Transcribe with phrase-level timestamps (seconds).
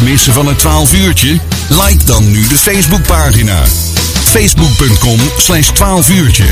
[0.00, 1.38] niets missen van het 12 uurtje?
[1.68, 3.62] Like dan nu de Facebookpagina.
[4.34, 6.44] Facebook.com slash 12 uurtje.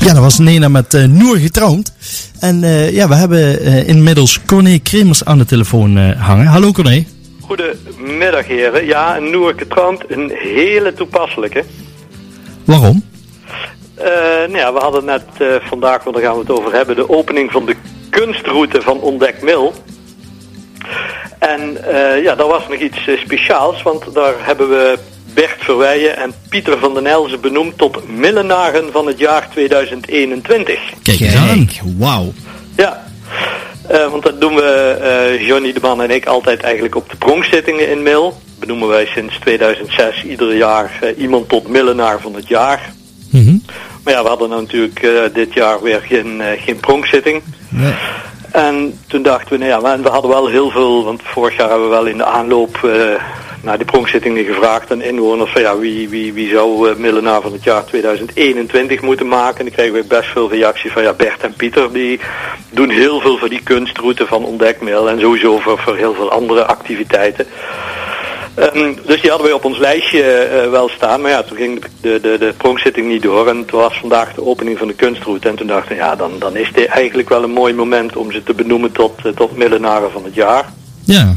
[0.00, 1.92] Ja, dat was Nena met uh, Noor getrouwd.
[2.40, 6.46] En uh, ja, we hebben uh, inmiddels Corné Kremers aan de telefoon hangen.
[6.46, 7.04] Hallo Corné.
[7.40, 8.86] Goedemiddag heren.
[8.86, 11.64] Ja, een Noor getrouwd, een hele toepasselijke.
[12.64, 13.02] Waarom?
[13.96, 15.24] nou ja, we hadden net
[15.60, 17.76] vandaag, want daar gaan we het over hebben, de opening van de
[18.10, 19.74] kunstroute van Ontdek Mil.
[21.48, 21.78] En
[22.22, 24.98] ja, daar was nog iets speciaals, want daar hebben we
[25.34, 30.80] Bert Verweijen en Pieter van den Elzen benoemd tot millenaren van het jaar 2021.
[31.02, 31.68] Kijk eens aan.
[31.98, 32.32] Wauw.
[32.76, 33.04] Ja,
[33.90, 34.98] uh, want dat doen we,
[35.38, 38.40] uh, Johnny de Man en ik, altijd eigenlijk op de pronkzittingen in Mil.
[38.58, 42.92] Benoemen wij sinds 2006 ieder jaar uh, iemand tot millenaar van het jaar.
[43.30, 43.62] Mm -hmm.
[44.04, 47.42] Maar ja, we hadden nou natuurlijk dit jaar weer geen, geen pronkszitting.
[47.68, 47.92] Nee.
[48.54, 51.88] En toen dachten we, nou ja, we hadden wel heel veel, want vorig jaar hebben
[51.88, 52.78] we wel in de aanloop
[53.64, 57.52] naar die pronkzittingen gevraagd aan inwoners van ja, wie, wie, wie zou uh, millenaar van
[57.52, 59.58] het jaar 2021 moeten maken.
[59.58, 62.20] En dan kregen we best veel reacties van ja, Bert en Pieter die
[62.70, 66.64] doen heel veel voor die kunstroute van ontdekmail en sowieso voor, voor heel veel andere
[66.64, 67.46] activiteiten.
[68.58, 71.20] Um, dus die hadden we op ons lijstje uh, wel staan.
[71.20, 73.48] Maar ja, toen ging de, de, de pronkzitting niet door.
[73.48, 75.48] En toen was vandaag de opening van de kunstroute.
[75.48, 78.32] En toen dachten we, ja, dan, dan is dit eigenlijk wel een mooi moment om
[78.32, 80.64] ze te benoemen tot, uh, tot millenaren van het jaar.
[81.04, 81.34] Ja.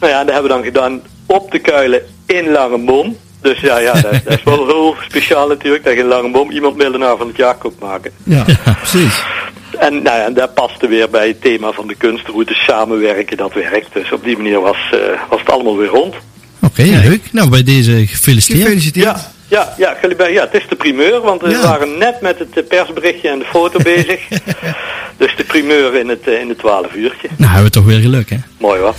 [0.00, 3.16] Nou ja, dat hebben we dan gedaan op de kuilen in Langebom.
[3.40, 6.76] Dus ja, ja dat, dat, is wel heel speciaal natuurlijk, dat je in Langebom iemand
[6.76, 8.12] millenaar van het jaar kunt maken.
[8.22, 8.44] Ja,
[8.80, 9.22] precies.
[9.78, 13.52] En, nou ja, en dat paste weer bij het thema van de kunstroute samenwerken, dat
[13.52, 13.92] werkt.
[13.92, 16.14] Dus op die manier was, uh, was het allemaal weer rond.
[16.64, 17.22] Oké, okay, leuk.
[17.32, 18.62] Nou, bij deze gefeliciteerd.
[18.62, 19.04] Gefeliciteerd.
[19.04, 19.32] Ja.
[19.48, 19.96] Ja, ja,
[20.28, 21.60] ja, het is de primeur, want we ja.
[21.60, 24.28] waren net met het persberichtje en de foto bezig.
[25.16, 27.28] dus de primeur in het, in het 12 uurtje.
[27.36, 28.36] Nou, hebben we toch weer geluk, hè?
[28.58, 28.96] Mooi, wat?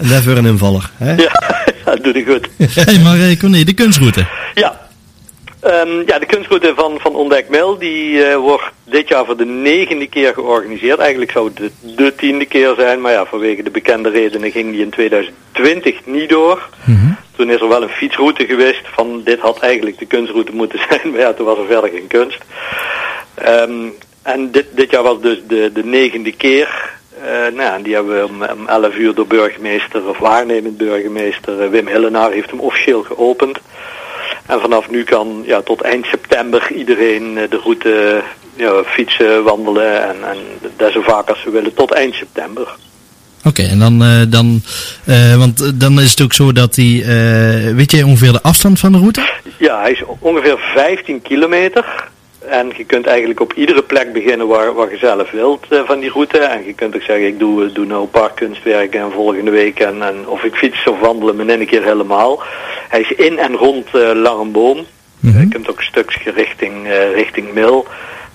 [0.00, 1.14] Never een invaller, hè?
[1.14, 2.48] Ja, dat doe ik goed.
[2.56, 4.26] Hé, hey, maar Corné, de kunstroute.
[4.54, 4.87] Ja.
[5.68, 9.44] Um, ja, de kunstroute van, van Ontdek Mil, die uh, wordt dit jaar voor de
[9.44, 10.98] negende keer georganiseerd.
[10.98, 14.70] Eigenlijk zou het de, de tiende keer zijn, maar ja, vanwege de bekende redenen ging
[14.70, 16.68] die in 2020 niet door.
[16.84, 17.16] Mm -hmm.
[17.36, 21.10] Toen is er wel een fietsroute geweest van dit had eigenlijk de kunstroute moeten zijn,
[21.10, 22.44] maar ja, toen was er verder geen kunst.
[23.46, 26.96] Um, en dit, dit jaar was dus de, de negende keer.
[27.24, 31.70] Uh, nou, die hebben we om, om 11 uur door burgemeester, of waarnemend burgemeester uh,
[31.70, 33.58] Wim Hillenaar heeft hem officieel geopend.
[34.48, 38.22] En vanaf nu kan ja, tot eind september iedereen uh, de route
[38.56, 40.36] ja, fietsen, wandelen en, en
[40.76, 42.62] dat zo vaak als ze willen tot eind september.
[43.38, 44.60] Oké, okay, en dan, uh, dan
[45.08, 48.78] uh, want dan is het ook zo dat hij, uh, weet jij ongeveer de afstand
[48.78, 49.28] van de route?
[49.58, 52.08] Ja, hij is ongeveer 15 kilometer.
[52.48, 56.10] En je kunt eigenlijk op iedere plek beginnen waar, waar je zelf wilt van die
[56.10, 56.38] route.
[56.38, 59.80] En je kunt ook zeggen, ik doe, doe nou een paar kunstwerken en volgende week
[59.80, 62.42] en, en of ik fiets of wandelen me in een keer helemaal.
[62.88, 64.76] Hij is in en rond uh, Langenboom.
[64.76, 64.86] Mhm.
[65.20, 65.40] Mm -hmm.
[65.40, 67.86] Je kunt ook een stukje richting, uh, richting Mil.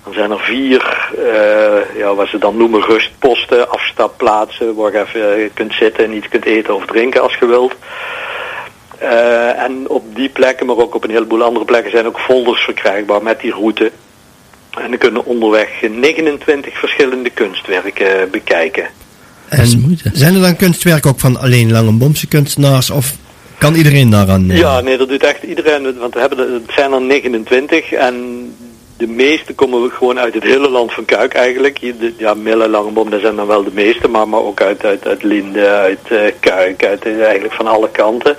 [0.04, 5.54] Dan zijn er vier, uh, ja, wat ze dan noemen rustposten, afstapplaatsen, waar je even
[5.54, 7.76] kunt zitten en iets kunt eten of drinken als je wilt.
[9.02, 12.62] Uh, en op die plekken, maar ook op een heleboel andere plekken, zijn ook folders
[12.62, 13.92] verkrijgbaar met die route.
[14.70, 18.86] En dan kunnen onderweg 29 verschillende kunstwerken bekijken.
[19.50, 23.16] En zijn er dan kunstwerken ook van alleen Langenbomse kunstenaars of
[23.64, 24.50] kan iedereen daaraan?
[24.50, 24.58] Uh...
[24.58, 28.16] Ja, nee, dat doet echt iedereen, want we hebben het zijn er 29 en
[28.98, 31.80] de meeste komen gewoon uit het hele land van Kuik eigenlijk.
[32.18, 35.24] Ja, Mille, Langebom, dat zijn dan wel de meeste, maar, maar ook uit, uit, uit
[35.24, 38.36] Linde, uit uh, Kuik, uit, uh, eigenlijk van alle kanten.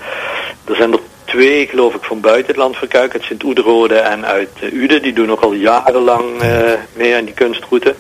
[0.64, 4.26] Er zijn er twee, geloof ik, van buiten het land van Kuik, uit Sint-Oederode en
[4.26, 5.02] uit Uden.
[5.02, 6.24] Die doen ook al jarenlang
[6.96, 7.94] mee aan die kunstroute.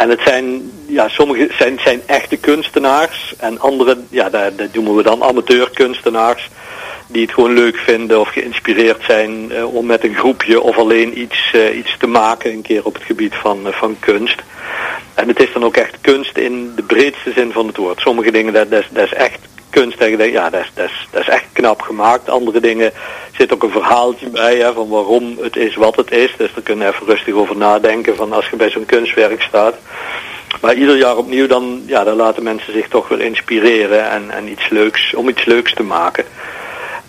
[0.00, 4.96] En het zijn, ja, sommige zijn, zijn echte kunstenaars en andere, ja, dat, dat noemen
[4.96, 6.48] we dan amateurkunstenaars
[7.06, 11.20] die het gewoon leuk vinden of geïnspireerd zijn uh, om met een groepje of alleen
[11.20, 14.42] iets, uh, iets te maken, een keer op het gebied van, uh, van kunst.
[15.14, 18.00] En het is dan ook echt kunst in de breedste zin van het woord.
[18.00, 19.38] Sommige dingen, dat, dat is echt
[19.70, 20.70] kunst, denkt, ja, dat is,
[21.10, 22.30] dat, is, echt knap gemaakt.
[22.30, 22.92] Andere dingen
[23.32, 26.34] zit ook een verhaaltje bij, hè, van waarom het is wat het is.
[26.36, 29.74] Dus daar kun je even rustig over nadenken, van als je bij zo'n kunstwerk staat.
[30.60, 34.48] Maar ieder jaar opnieuw, dan, ja, dan laten mensen zich toch wel inspireren en, en
[34.48, 36.24] iets leuks, om iets leuks te maken.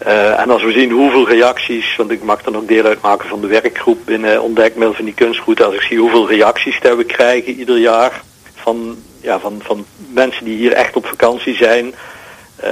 [0.07, 3.41] Uh, en als we zien hoeveel reacties, want ik mag dan ook deel uitmaken van
[3.41, 7.53] de werkgroep binnen Ontdekmail van die kunstroute, als ik zie hoeveel reacties dat we krijgen
[7.53, 8.21] ieder jaar
[8.55, 11.93] van, ja, van, van mensen die hier echt op vakantie zijn,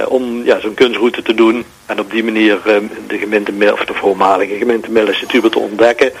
[0.08, 2.74] om ja, zo'n kunstroute te doen en op die manier uh,
[3.08, 5.06] de gemeente of de voormalige gemeente Mil
[5.50, 6.12] te ontdekken,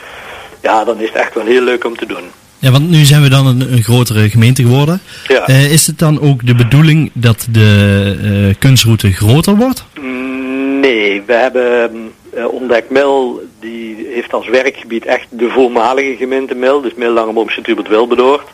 [0.62, 2.24] ja, dan is het echt wel heel leuk om te doen.
[2.58, 5.00] Ja, want nu zijn we dan een, een grotere gemeente geworden.
[5.26, 5.46] Ja.
[5.46, 9.84] Eh, is het dan ook de bedoeling dat de eh, kunstroute groter wordt?
[10.00, 10.20] Mm,
[10.80, 11.90] Nee, we hebben
[12.34, 13.20] uh,
[13.60, 18.48] die heeft als werkgebied echt de voormalige gemeente Mil, dus Mil Langeboom Sint-Hubert Wilberdoord.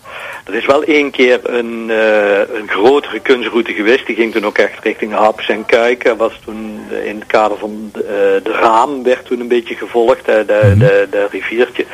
[0.47, 4.59] Er is wel één keer een, uh, een grotere kunstroute geweest, die ging toen ook
[4.59, 6.17] echt richting Haps en Kuiken.
[6.17, 10.25] Was toen in het kader van de, uh, de Raam werd toen een beetje gevolgd,
[10.25, 11.85] de, de, de, de riviertje.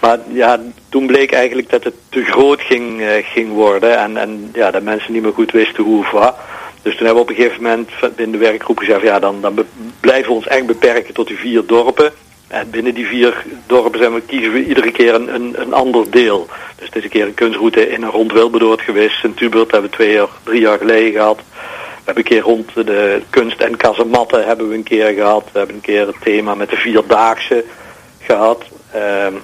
[0.00, 4.50] Maar ja, toen bleek eigenlijk dat het te groot ging, uh, ging worden en, en
[4.52, 6.36] ja, dat mensen niet meer goed wisten hoe of wat.
[6.82, 9.66] Dus toen hebben we op een gegeven moment binnen de werkgroep gezegd, ja dan, dan
[10.00, 12.12] blijven we ons echt beperken tot die vier dorpen.
[12.52, 16.10] En binnen die vier dorpen zijn we, kiezen we iedere keer een, een, een ander
[16.10, 16.48] deel.
[16.78, 19.18] Dus een keer een kunstroute in en rond Wilberdoord geweest.
[19.18, 21.36] Sint-Hubert hebben we twee jaar, drie jaar geleden gehad.
[21.36, 21.42] We
[22.04, 25.44] hebben een keer rond de kunst en kazematten hebben we een keer gehad.
[25.52, 27.64] We hebben een keer het thema met de vierdaagse
[28.20, 28.64] gehad.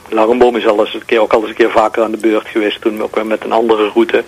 [0.08, 2.48] Langenboom is al eens een keer, ook al eens een keer vaker aan de beurt
[2.48, 2.80] geweest.
[2.80, 4.24] Toen ook weer met een andere route.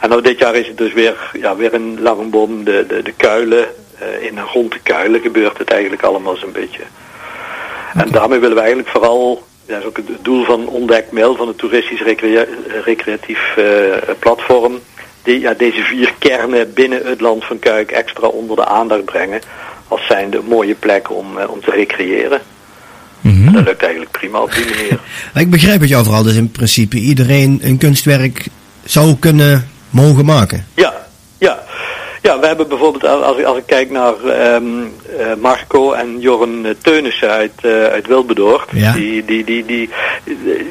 [0.00, 3.12] En nou, dit jaar is het dus weer, ja, weer in Langenboom, de, de, de
[3.12, 3.66] kuilen.
[4.02, 6.82] Uh, in en rond de kuilen gebeurt het eigenlijk allemaal zo'n beetje.
[7.94, 8.06] Okay.
[8.06, 11.36] En daarmee willen we eigenlijk vooral, ja, dat is ook het doel van Ontdek Mail,
[11.36, 12.44] van het toeristisch recrea
[12.84, 13.64] recreatief uh,
[14.18, 14.78] platform,
[15.22, 19.40] die, ja, deze vier kernen binnen het land van Kuik extra onder de aandacht brengen.
[19.88, 22.40] Als zijnde een mooie plek om, uh, om te recreëren.
[23.20, 23.52] Mm -hmm.
[23.52, 25.00] Dat lukt eigenlijk prima op die manier.
[25.44, 28.48] Ik begrijp het jou vooral, dus in principe iedereen een kunstwerk
[28.84, 30.66] zou kunnen mogen maken.
[30.74, 30.97] Ja.
[32.22, 34.14] Ja, we hebben bijvoorbeeld, als ik, als ik kijk naar
[34.54, 38.92] um, uh, Marco en Jorren Teunissen uit, uh, uit Wilberdoord, ja.
[38.92, 39.90] die, die, die, die,
[40.24, 40.70] die,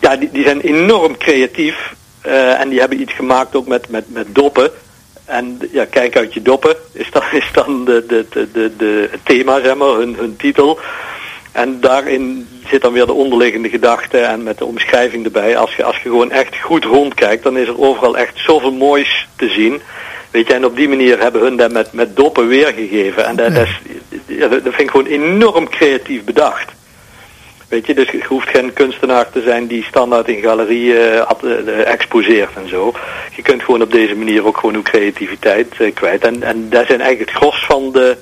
[0.00, 1.94] ja, die, die zijn enorm creatief
[2.26, 4.70] uh, en die hebben iets gemaakt ook met, met, met doppen.
[5.24, 9.60] En ja, kijk uit je doppen is dan, is dan de, de, de, de, thema,
[9.60, 10.78] zeg maar, hun, hun titel.
[11.52, 15.56] En daarin zit dan weer de onderliggende gedachte en met de omschrijving erbij.
[15.56, 19.28] Als je, als je gewoon echt goed rondkijkt, dan is er overal echt zoveel moois
[19.36, 19.82] te zien.
[20.30, 23.26] Weet je, en op die manier hebben hun dat met, met doppen weergegeven.
[23.26, 23.66] En dat, dat,
[24.26, 26.72] is, dat vind ik gewoon enorm creatief bedacht.
[27.68, 32.54] Weet je, dus je hoeft geen kunstenaar te zijn die standaard in galerieën uh, exposeert
[32.54, 32.92] en zo.
[33.36, 36.24] Je kunt gewoon op deze manier ook gewoon uw creativiteit kwijt.
[36.24, 38.16] En, en dat zijn eigenlijk het gros van de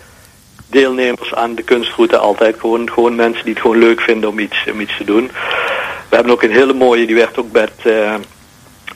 [0.66, 4.64] deelnemers aan de kunstroute altijd gewoon, gewoon mensen die het gewoon leuk vinden om iets,
[4.72, 5.30] om iets te doen.
[6.08, 8.14] We hebben ook een hele mooie, die werd ook met, uh,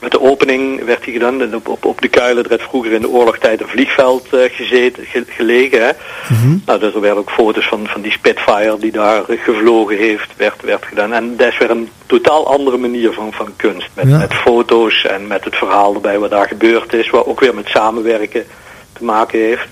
[0.01, 1.55] met de opening werd die gedaan.
[1.55, 5.05] Op, op, op de kuilen, er werd vroeger in de oorlogstijd een vliegveld uh, gezeten,
[5.05, 5.81] ge, gelegen.
[5.81, 5.91] Hè?
[6.29, 6.61] Mm -hmm.
[6.65, 10.61] Nou, dus er werden ook foto's van, van die Spitfire die daar gevlogen heeft, werd,
[10.61, 11.13] werd gedaan.
[11.13, 13.89] En dat is weer een totaal andere manier van, van kunst.
[13.93, 14.17] Met, ja.
[14.17, 17.67] met foto's en met het verhaal erbij wat daar gebeurd is, wat ook weer met
[17.67, 18.45] samenwerken
[18.93, 19.67] te maken heeft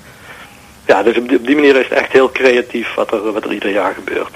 [0.90, 3.44] ja, dus op die, op die, manier is het echt heel creatief wat er, wat
[3.44, 4.36] er ieder jaar gebeurt.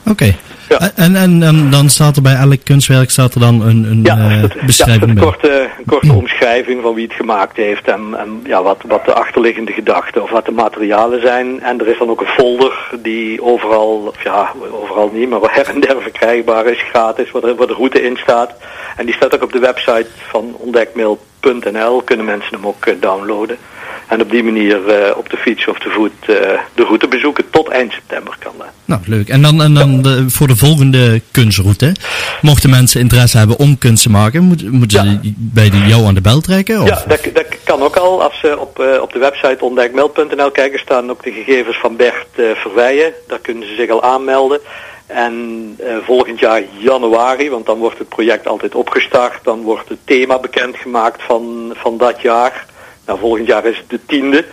[0.00, 0.10] Oké.
[0.10, 0.36] Okay.
[0.68, 0.90] Ja.
[0.94, 4.16] En, en, en dan staat er bij elk kunstwerk staat er dan een, een ja,
[4.16, 8.40] het, beschrijving ja, een korte, een korte omschrijving van wie het gemaakt heeft en, en
[8.44, 11.60] ja, wat, wat de achterliggende gedachten of wat de materialen zijn.
[11.62, 15.68] En er is dan ook een folder die overal, of ja, overal niet, maar her
[15.68, 18.54] en der verkrijgbaar is, gratis, waar de, waar de route in staat.
[18.96, 23.56] En die staat ook op de website van ontdekmail.nl, kunnen mensen hem ook uh, downloaden.
[24.08, 26.36] En op die manier uh, op de fiets of te voet uh,
[26.74, 27.50] de route bezoeken.
[27.50, 28.66] Tot eind september kan dat.
[28.84, 29.28] Nou, leuk.
[29.28, 31.92] En dan, en dan de, voor de volgende kunstroute.
[32.40, 35.20] Mochten mensen interesse hebben om kunst te maken, moet, moeten ja.
[35.22, 36.80] ze bij die jou aan de bel trekken?
[36.80, 36.88] Of?
[36.88, 38.22] Ja, dat, dat kan ook al.
[38.22, 42.26] Als ze op, uh, op de website ontdekmeld.nl kijken, staan ook de gegevens van Bert
[42.54, 43.12] Verweijen.
[43.26, 44.60] Daar kunnen ze zich al aanmelden.
[45.06, 45.34] En
[45.80, 50.38] uh, volgend jaar januari, want dan wordt het project altijd opgestart, dan wordt het thema
[50.38, 52.66] bekendgemaakt van, van dat jaar.
[53.08, 54.44] Nou, volgend jaar is het de tiende.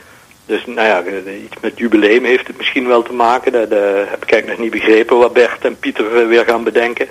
[0.45, 1.03] Dus nou ja,
[1.43, 3.51] iets met jubileum heeft het misschien wel te maken.
[3.51, 3.69] Dat,
[4.09, 7.07] heb ik eigenlijk nog niet begrepen wat Bert en Pieter weer gaan bedenken.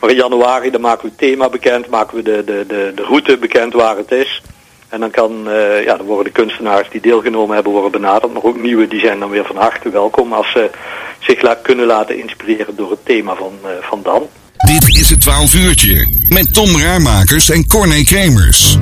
[0.00, 3.02] Maar in januari dan maken we het thema bekend, maken we de, de, de, de
[3.02, 4.42] route bekend waar het is.
[4.88, 8.32] En dan, kan, uh, ja, dan worden de kunstenaars die deelgenomen hebben worden benaderd.
[8.32, 10.70] Maar ook nieuwe die zijn dan weer van harte welkom als ze
[11.18, 14.28] zich la kunnen laten inspireren door het thema van, uh, van Dan.
[14.56, 18.78] Dit is het 12 uurtje met Tom Raarmakers en Corné Kremers.